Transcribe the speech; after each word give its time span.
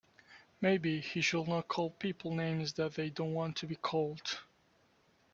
Maybe 0.61 0.99
he 0.99 1.21
should 1.21 1.47
not 1.47 1.67
call 1.67 1.91
people 1.91 2.33
names 2.33 2.73
that 2.73 2.95
they 2.95 3.11
don't 3.11 3.35
want 3.35 3.55
to 3.57 3.67
be 3.67 3.75
called. 3.75 4.39